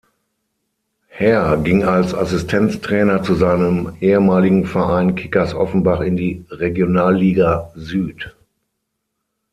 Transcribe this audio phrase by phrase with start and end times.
[1.09, 8.35] Herr ging als Assistenztrainer zu seinem ehemaligen Verein Kickers Offenbach in die Regionalliga Süd.